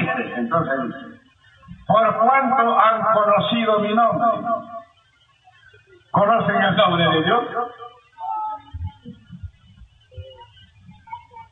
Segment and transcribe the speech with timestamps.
[0.00, 0.34] dice?
[0.36, 1.20] Entonces dice,
[1.86, 4.28] por cuanto han conocido mi nombre.
[6.10, 7.44] ¿Conocen el nombre de Dios?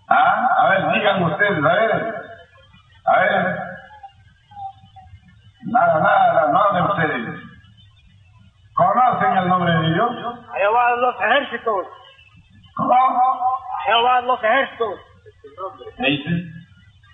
[0.08, 2.14] Ah, a ver, digan ustedes, a ver,
[3.06, 3.58] a ver.
[5.64, 7.40] Nada, nada, no hablen ustedes.
[8.74, 10.10] ¿Conocen el nombre de Dios?
[10.54, 11.86] Jehová de los ejércitos,
[12.76, 13.58] ¿Cómo?
[13.86, 15.00] Jehová de los ejércitos.
[15.96, 16.55] ¿Qué dice?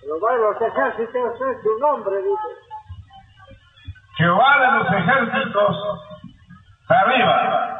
[0.02, 2.48] Jehová de los ejércitos es su nombre, dice.
[4.16, 5.76] Jehová de los ejércitos
[6.88, 7.79] arriba.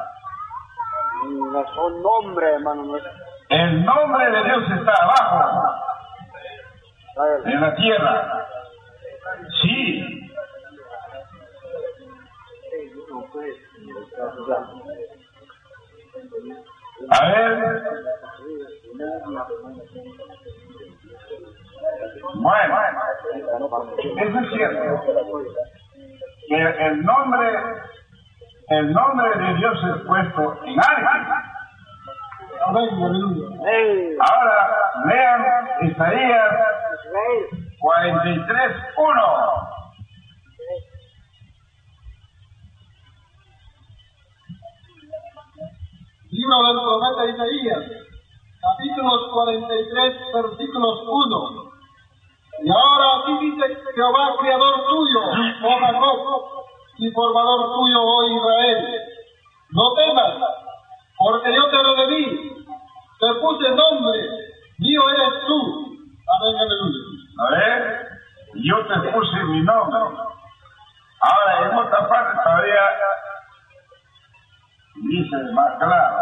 [1.25, 2.97] No es un nombre, hermano.
[3.49, 5.63] El nombre de Dios está abajo,
[7.45, 8.47] en la tierra.
[9.61, 10.31] Sí,
[17.11, 17.83] a ver.
[22.43, 22.77] Bueno,
[24.17, 25.03] eso es cierto.
[26.49, 27.49] Que el nombre,
[28.69, 31.27] el nombre de Dios es puesto en alguien.
[34.21, 34.57] Ahora
[35.07, 35.41] lean
[35.83, 36.53] Isaías
[37.05, 37.63] Israel.
[37.83, 39.73] 43, 1.
[46.31, 47.85] Libro del profeta Isaías,
[48.61, 51.62] capítulos 43, versículos 1.
[52.65, 56.45] Y ahora así dice Jehová, creador tuyo, oh Jacob,
[56.99, 59.01] y formador tuyo, oh Israel.
[59.71, 60.35] No temas,
[61.19, 62.65] porque yo te redimí,
[63.19, 64.29] te puse nombre,
[64.79, 65.97] mío eres tú.
[66.35, 67.03] Amén, aleluya.
[67.39, 68.09] A ver,
[68.55, 69.99] yo te puse mi nombre.
[71.21, 72.81] Ahora, en otra parte todavía
[74.97, 76.22] dice más claro.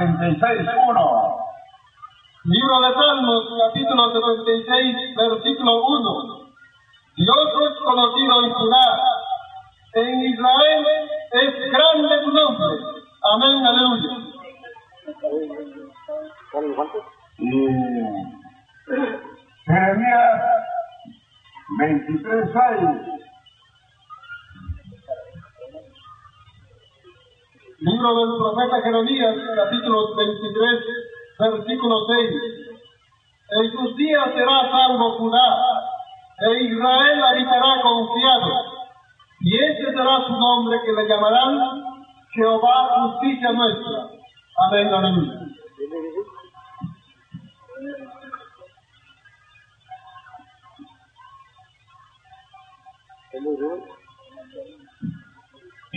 [0.00, 1.36] 76.1.
[2.44, 6.50] Libro de Salmos, capítulo 76, versículo 1.
[7.16, 8.98] Dios es conocido en Judá,
[9.94, 10.86] en Israel
[11.32, 12.78] es grande su nombre.
[13.34, 14.10] Amén, aleluya.
[19.66, 20.40] Jeremías
[21.78, 23.19] 23, 6.
[28.00, 30.80] Libro del profeta Jeremías, capítulo 23,
[31.38, 32.30] versículo 6.
[33.50, 35.58] En sus días será salvo Judá,
[36.48, 38.48] e Israel habitará confiado.
[39.40, 41.58] Y ese será su nombre que le llamarán
[42.32, 44.08] Jehová justicia nuestra.
[44.56, 45.40] Amén, aleluya.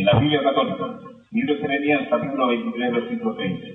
[0.03, 0.83] En la Biblia católica,
[1.31, 3.67] libro de Jeremías, capítulo 23, versículo 30.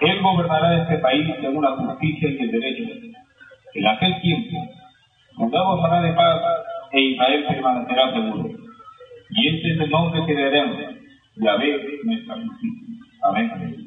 [0.00, 2.92] Él gobernará este país según la justicia y el derecho.
[3.74, 4.68] En aquel tiempo,
[5.36, 6.42] Judá gozará de paz
[6.90, 8.48] e Israel permanecerá seguro.
[9.30, 10.78] Y este es el nombre que le daremos,
[11.36, 12.88] Yahvé, nuestra justicia.
[13.22, 13.86] Amén.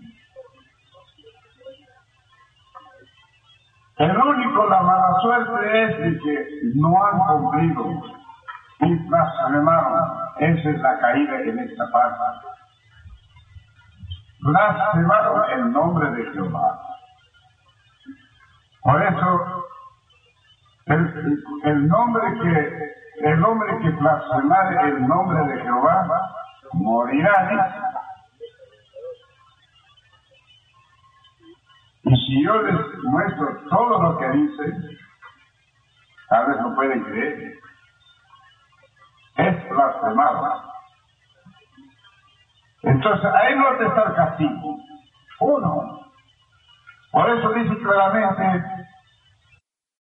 [3.97, 8.24] El único, la mala suerte es de que no han cumplido
[8.81, 10.25] y blasfemaron.
[10.39, 12.47] Esa es la caída en esta parte.
[14.41, 16.79] Blasfemaron el nombre de Jehová.
[18.81, 19.65] Por eso,
[20.85, 26.07] el, el nombre que, el hombre que blasfemare el nombre de Jehová
[26.73, 27.81] morirá.
[32.03, 34.97] Y si yo les muestro todo lo que dice,
[36.29, 37.64] tal vez no pueden creer.
[39.75, 40.63] Blasfemado.
[42.83, 44.77] Entonces, ahí no está el castigo.
[45.39, 45.99] Uno.
[47.11, 48.74] Por eso dice claramente